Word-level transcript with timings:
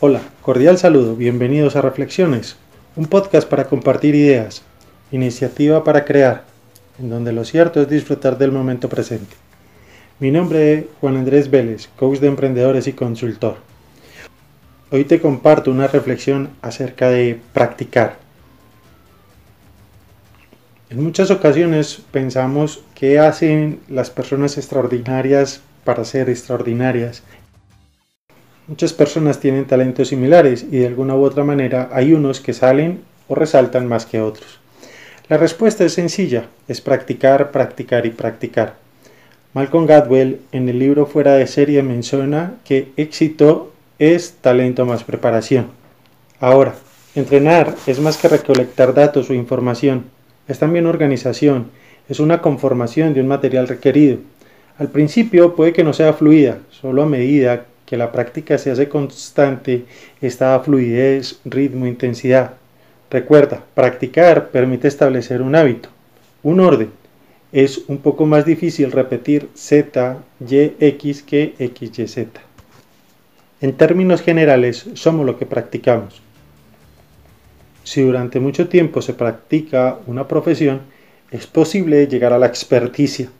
Hola, 0.00 0.20
cordial 0.42 0.78
saludo, 0.78 1.16
bienvenidos 1.16 1.74
a 1.74 1.82
Reflexiones, 1.82 2.54
un 2.94 3.06
podcast 3.06 3.48
para 3.48 3.64
compartir 3.64 4.14
ideas, 4.14 4.62
iniciativa 5.10 5.82
para 5.82 6.04
crear, 6.04 6.44
en 7.00 7.10
donde 7.10 7.32
lo 7.32 7.44
cierto 7.44 7.82
es 7.82 7.88
disfrutar 7.88 8.38
del 8.38 8.52
momento 8.52 8.88
presente. 8.88 9.34
Mi 10.20 10.30
nombre 10.30 10.72
es 10.72 10.84
Juan 11.00 11.16
Andrés 11.16 11.50
Vélez, 11.50 11.88
coach 11.96 12.20
de 12.20 12.28
emprendedores 12.28 12.86
y 12.86 12.92
consultor. 12.92 13.56
Hoy 14.92 15.02
te 15.02 15.20
comparto 15.20 15.72
una 15.72 15.88
reflexión 15.88 16.50
acerca 16.62 17.10
de 17.10 17.40
practicar. 17.52 18.18
En 20.90 21.02
muchas 21.02 21.32
ocasiones 21.32 22.02
pensamos 22.12 22.84
qué 22.94 23.18
hacen 23.18 23.80
las 23.88 24.10
personas 24.10 24.58
extraordinarias 24.58 25.60
para 25.82 26.04
ser 26.04 26.30
extraordinarias 26.30 27.24
Muchas 28.68 28.92
personas 28.92 29.40
tienen 29.40 29.64
talentos 29.64 30.08
similares 30.08 30.66
y 30.70 30.76
de 30.76 30.86
alguna 30.86 31.16
u 31.16 31.24
otra 31.24 31.42
manera 31.42 31.88
hay 31.90 32.12
unos 32.12 32.40
que 32.40 32.52
salen 32.52 33.00
o 33.26 33.34
resaltan 33.34 33.88
más 33.88 34.04
que 34.04 34.20
otros. 34.20 34.60
La 35.30 35.38
respuesta 35.38 35.86
es 35.86 35.94
sencilla, 35.94 36.44
es 36.68 36.82
practicar, 36.82 37.50
practicar 37.50 38.04
y 38.04 38.10
practicar. 38.10 38.74
Malcolm 39.54 39.86
Gadwell 39.86 40.40
en 40.52 40.68
el 40.68 40.78
libro 40.78 41.06
Fuera 41.06 41.32
de 41.32 41.46
serie 41.46 41.82
menciona 41.82 42.56
que 42.66 42.92
éxito 42.98 43.72
es 43.98 44.34
talento 44.42 44.84
más 44.84 45.02
preparación. 45.02 45.68
Ahora, 46.38 46.74
entrenar 47.14 47.74
es 47.86 48.00
más 48.00 48.18
que 48.18 48.28
recolectar 48.28 48.92
datos 48.92 49.30
o 49.30 49.34
información, 49.34 50.04
es 50.46 50.58
también 50.58 50.86
organización, 50.86 51.70
es 52.10 52.20
una 52.20 52.42
conformación 52.42 53.14
de 53.14 53.22
un 53.22 53.28
material 53.28 53.66
requerido. 53.66 54.18
Al 54.76 54.88
principio 54.88 55.56
puede 55.56 55.72
que 55.72 55.84
no 55.84 55.94
sea 55.94 56.12
fluida, 56.12 56.58
solo 56.70 57.02
a 57.02 57.06
medida 57.06 57.64
que 57.88 57.96
la 57.96 58.12
práctica 58.12 58.58
se 58.58 58.70
hace 58.70 58.88
constante, 58.88 59.84
esta 60.20 60.60
fluidez, 60.60 61.40
ritmo, 61.46 61.86
intensidad. 61.86 62.54
Recuerda, 63.10 63.64
practicar 63.74 64.50
permite 64.50 64.88
establecer 64.88 65.40
un 65.40 65.56
hábito, 65.56 65.88
un 66.42 66.60
orden. 66.60 66.90
Es 67.50 67.84
un 67.88 67.98
poco 67.98 68.26
más 68.26 68.44
difícil 68.44 68.92
repetir 68.92 69.48
Z, 69.54 70.18
Y, 70.46 70.72
X 70.78 71.22
que 71.22 71.54
X, 71.58 71.98
Y, 71.98 72.06
Z. 72.06 72.40
En 73.62 73.72
términos 73.72 74.20
generales, 74.20 74.86
somos 74.92 75.24
lo 75.24 75.38
que 75.38 75.46
practicamos. 75.46 76.20
Si 77.84 78.02
durante 78.02 78.38
mucho 78.38 78.68
tiempo 78.68 79.00
se 79.00 79.14
practica 79.14 79.98
una 80.06 80.28
profesión, 80.28 80.82
es 81.30 81.46
posible 81.46 82.06
llegar 82.06 82.34
a 82.34 82.38
la 82.38 82.46
experticia. 82.46 83.30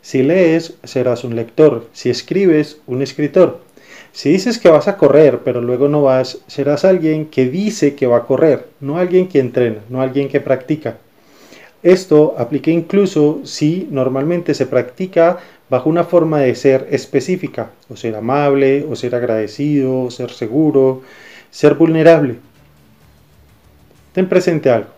Si 0.00 0.22
lees, 0.22 0.74
serás 0.84 1.24
un 1.24 1.34
lector. 1.34 1.88
Si 1.92 2.08
escribes, 2.08 2.78
un 2.86 3.02
escritor. 3.02 3.65
Si 4.16 4.30
dices 4.30 4.56
que 4.56 4.70
vas 4.70 4.88
a 4.88 4.96
correr, 4.96 5.40
pero 5.44 5.60
luego 5.60 5.88
no 5.88 6.00
vas, 6.00 6.38
serás 6.46 6.86
alguien 6.86 7.26
que 7.26 7.50
dice 7.50 7.94
que 7.94 8.06
va 8.06 8.16
a 8.16 8.22
correr, 8.22 8.66
no 8.80 8.96
alguien 8.96 9.28
que 9.28 9.40
entrena, 9.40 9.80
no 9.90 10.00
alguien 10.00 10.30
que 10.30 10.40
practica. 10.40 10.96
Esto 11.82 12.34
aplica 12.38 12.70
incluso 12.70 13.40
si 13.44 13.86
normalmente 13.90 14.54
se 14.54 14.64
practica 14.64 15.36
bajo 15.68 15.90
una 15.90 16.02
forma 16.02 16.40
de 16.40 16.54
ser 16.54 16.88
específica, 16.90 17.72
o 17.90 17.96
ser 17.96 18.16
amable, 18.16 18.86
o 18.88 18.96
ser 18.96 19.14
agradecido, 19.14 20.04
o 20.04 20.10
ser 20.10 20.30
seguro, 20.30 21.02
ser 21.50 21.74
vulnerable. 21.74 22.36
Ten 24.14 24.30
presente 24.30 24.70
algo. 24.70 24.88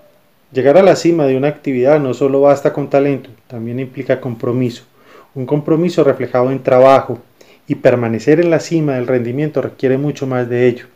Llegar 0.52 0.78
a 0.78 0.84
la 0.84 0.94
cima 0.94 1.26
de 1.26 1.36
una 1.36 1.48
actividad 1.48 1.98
no 1.98 2.14
solo 2.14 2.42
basta 2.42 2.72
con 2.72 2.88
talento, 2.88 3.30
también 3.48 3.80
implica 3.80 4.20
compromiso. 4.20 4.84
Un 5.34 5.44
compromiso 5.44 6.04
reflejado 6.04 6.52
en 6.52 6.62
trabajo, 6.62 7.18
y 7.68 7.76
permanecer 7.76 8.40
en 8.40 8.50
la 8.50 8.60
cima 8.60 8.94
del 8.94 9.06
rendimiento 9.06 9.60
requiere 9.60 9.98
mucho 9.98 10.26
más 10.26 10.48
de 10.48 10.66
ello. 10.66 10.86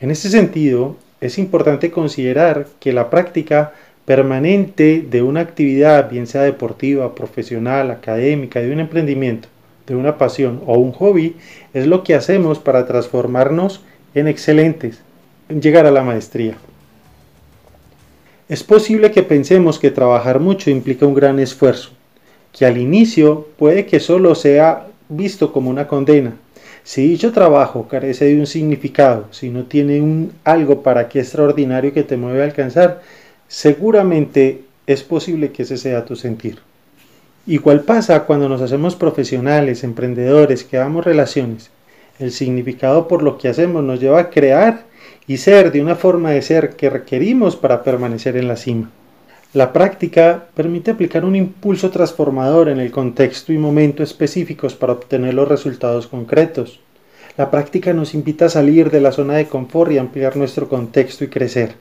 En 0.00 0.10
ese 0.10 0.30
sentido, 0.30 0.96
es 1.20 1.38
importante 1.38 1.90
considerar 1.90 2.66
que 2.78 2.92
la 2.92 3.10
práctica 3.10 3.72
permanente 4.04 5.04
de 5.10 5.22
una 5.22 5.40
actividad, 5.40 6.10
bien 6.10 6.26
sea 6.26 6.42
deportiva, 6.42 7.14
profesional, 7.14 7.90
académica, 7.90 8.60
de 8.60 8.72
un 8.72 8.80
emprendimiento, 8.80 9.48
de 9.86 9.96
una 9.96 10.18
pasión 10.18 10.62
o 10.66 10.78
un 10.78 10.92
hobby, 10.92 11.36
es 11.74 11.86
lo 11.86 12.04
que 12.04 12.14
hacemos 12.14 12.58
para 12.58 12.86
transformarnos 12.86 13.82
en 14.14 14.28
excelentes, 14.28 15.00
en 15.48 15.60
llegar 15.60 15.86
a 15.86 15.90
la 15.90 16.02
maestría. 16.02 16.56
Es 18.48 18.62
posible 18.62 19.10
que 19.10 19.22
pensemos 19.22 19.78
que 19.78 19.90
trabajar 19.90 20.40
mucho 20.40 20.70
implica 20.70 21.06
un 21.06 21.14
gran 21.14 21.38
esfuerzo, 21.38 21.90
que 22.52 22.64
al 22.64 22.78
inicio 22.78 23.48
puede 23.58 23.84
que 23.84 24.00
solo 24.00 24.34
sea 24.34 24.87
visto 25.08 25.52
como 25.52 25.70
una 25.70 25.88
condena. 25.88 26.34
Si 26.84 27.06
dicho 27.06 27.32
trabajo 27.32 27.86
carece 27.88 28.26
de 28.26 28.38
un 28.38 28.46
significado, 28.46 29.26
si 29.30 29.50
no 29.50 29.64
tiene 29.64 30.00
un 30.00 30.32
algo 30.44 30.82
para 30.82 31.08
qué 31.08 31.20
extraordinario 31.20 31.92
que 31.92 32.02
te 32.02 32.16
mueve 32.16 32.42
a 32.42 32.44
alcanzar, 32.44 33.02
seguramente 33.46 34.62
es 34.86 35.02
posible 35.02 35.52
que 35.52 35.64
ese 35.64 35.76
sea 35.76 36.04
tu 36.04 36.16
sentir. 36.16 36.58
Igual 37.46 37.82
pasa 37.82 38.24
cuando 38.24 38.48
nos 38.48 38.60
hacemos 38.60 38.96
profesionales, 38.96 39.84
emprendedores, 39.84 40.64
que 40.64 40.76
damos 40.76 41.04
relaciones. 41.04 41.70
El 42.18 42.32
significado 42.32 43.08
por 43.08 43.22
lo 43.22 43.38
que 43.38 43.48
hacemos 43.48 43.82
nos 43.82 44.00
lleva 44.00 44.20
a 44.20 44.30
crear 44.30 44.84
y 45.26 45.36
ser 45.36 45.72
de 45.72 45.80
una 45.80 45.94
forma 45.94 46.30
de 46.30 46.42
ser 46.42 46.76
que 46.76 46.90
requerimos 46.90 47.56
para 47.56 47.82
permanecer 47.82 48.36
en 48.36 48.48
la 48.48 48.56
cima. 48.56 48.90
La 49.54 49.72
práctica 49.72 50.48
permite 50.54 50.90
aplicar 50.90 51.24
un 51.24 51.34
impulso 51.34 51.90
transformador 51.90 52.68
en 52.68 52.80
el 52.80 52.90
contexto 52.90 53.50
y 53.50 53.56
momento 53.56 54.02
específicos 54.02 54.74
para 54.74 54.92
obtener 54.92 55.32
los 55.32 55.48
resultados 55.48 56.06
concretos. 56.06 56.80
La 57.38 57.50
práctica 57.50 57.94
nos 57.94 58.12
invita 58.12 58.44
a 58.44 58.50
salir 58.50 58.90
de 58.90 59.00
la 59.00 59.10
zona 59.10 59.36
de 59.36 59.46
confort 59.46 59.90
y 59.90 59.96
ampliar 59.96 60.36
nuestro 60.36 60.68
contexto 60.68 61.24
y 61.24 61.28
crecer. 61.28 61.76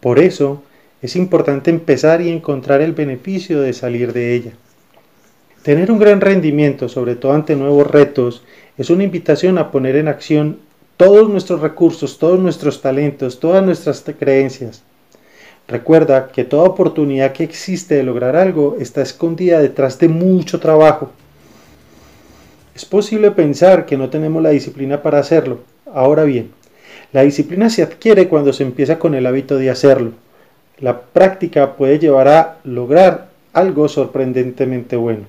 Por 0.00 0.18
eso, 0.18 0.62
es 1.00 1.16
importante 1.16 1.70
empezar 1.70 2.20
y 2.20 2.28
encontrar 2.28 2.82
el 2.82 2.92
beneficio 2.92 3.62
de 3.62 3.72
salir 3.72 4.12
de 4.12 4.34
ella. 4.34 4.52
Tener 5.62 5.90
un 5.90 5.98
gran 5.98 6.20
rendimiento, 6.20 6.90
sobre 6.90 7.16
todo 7.16 7.32
ante 7.32 7.56
nuevos 7.56 7.90
retos, 7.90 8.42
es 8.76 8.90
una 8.90 9.04
invitación 9.04 9.56
a 9.56 9.70
poner 9.70 9.96
en 9.96 10.08
acción 10.08 10.58
todos 10.98 11.30
nuestros 11.30 11.60
recursos, 11.62 12.18
todos 12.18 12.38
nuestros 12.38 12.82
talentos, 12.82 13.40
todas 13.40 13.64
nuestras 13.64 14.04
creencias, 14.18 14.82
Recuerda 15.68 16.28
que 16.28 16.44
toda 16.44 16.64
oportunidad 16.64 17.32
que 17.32 17.44
existe 17.44 17.94
de 17.94 18.02
lograr 18.02 18.36
algo 18.36 18.78
está 18.80 19.02
escondida 19.02 19.60
detrás 19.60 19.98
de 19.98 20.08
mucho 20.08 20.60
trabajo. 20.60 21.10
Es 22.74 22.86
posible 22.86 23.30
pensar 23.32 23.84
que 23.84 23.98
no 23.98 24.08
tenemos 24.08 24.42
la 24.42 24.48
disciplina 24.48 25.02
para 25.02 25.18
hacerlo. 25.18 25.60
Ahora 25.92 26.24
bien, 26.24 26.52
la 27.12 27.22
disciplina 27.22 27.68
se 27.68 27.82
adquiere 27.82 28.28
cuando 28.28 28.54
se 28.54 28.62
empieza 28.62 28.98
con 28.98 29.14
el 29.14 29.26
hábito 29.26 29.58
de 29.58 29.68
hacerlo. 29.68 30.12
La 30.78 31.02
práctica 31.02 31.74
puede 31.74 31.98
llevar 31.98 32.28
a 32.28 32.58
lograr 32.64 33.28
algo 33.52 33.88
sorprendentemente 33.88 34.96
bueno. 34.96 35.24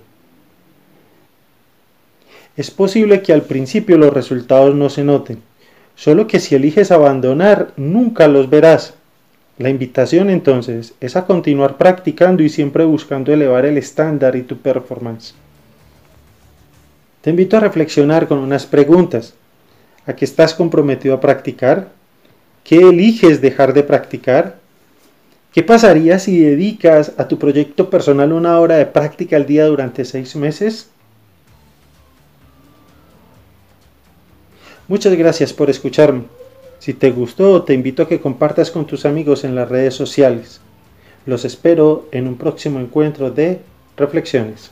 Es 2.56 2.72
posible 2.72 3.22
que 3.22 3.34
al 3.34 3.42
principio 3.42 3.98
los 3.98 4.14
resultados 4.14 4.74
no 4.76 4.90
se 4.90 5.04
noten, 5.04 5.42
solo 5.96 6.28
que 6.28 6.40
si 6.40 6.56
eliges 6.56 6.92
abandonar 6.92 7.72
nunca 7.76 8.28
los 8.28 8.50
verás. 8.50 8.94
La 9.60 9.70
invitación 9.70 10.30
entonces 10.30 10.94
es 11.02 11.18
a 11.18 11.26
continuar 11.26 11.78
practicando 11.78 12.42
y 12.42 12.48
siempre 12.48 12.86
buscando 12.86 13.34
elevar 13.34 13.66
el 13.66 13.78
estándar 13.78 14.38
y 14.38 14.44
tu 14.44 14.58
performance. 14.58 15.36
Te 17.22 17.32
invito 17.32 17.58
a 17.58 17.60
reflexionar 17.60 18.30
con 18.30 18.38
unas 18.38 18.66
preguntas. 18.66 19.34
¿A 20.06 20.16
qué 20.16 20.24
estás 20.24 20.54
comprometido 20.54 21.14
a 21.14 21.20
practicar? 21.20 21.90
¿Qué 22.64 22.78
eliges 22.78 23.42
dejar 23.42 23.74
de 23.74 23.84
practicar? 23.84 24.60
¿Qué 25.54 25.62
pasaría 25.62 26.20
si 26.20 26.40
dedicas 26.40 27.12
a 27.18 27.28
tu 27.28 27.38
proyecto 27.38 27.90
personal 27.90 28.32
una 28.32 28.58
hora 28.62 28.78
de 28.78 28.86
práctica 28.86 29.36
al 29.36 29.46
día 29.46 29.66
durante 29.66 30.06
seis 30.06 30.38
meses? 30.38 30.90
Muchas 34.88 35.14
gracias 35.16 35.52
por 35.52 35.70
escucharme. 35.70 36.39
Si 36.90 36.96
te 36.96 37.12
gustó, 37.12 37.62
te 37.62 37.76
invito 37.76 38.02
a 38.02 38.08
que 38.08 38.20
compartas 38.20 38.72
con 38.72 38.88
tus 38.88 39.06
amigos 39.06 39.44
en 39.44 39.54
las 39.54 39.70
redes 39.70 39.94
sociales. 39.94 40.60
Los 41.28 41.46
espero 41.46 42.08
en 42.12 42.28
un 42.28 42.36
próximo 42.36 42.80
encuentro 42.80 43.30
de 43.30 43.60
reflexiones. 43.96 44.72